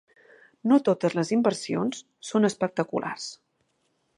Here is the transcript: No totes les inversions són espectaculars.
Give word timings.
No 0.71 0.79
totes 0.87 1.15
les 1.19 1.31
inversions 1.35 2.01
són 2.31 2.51
espectaculars. 2.51 3.29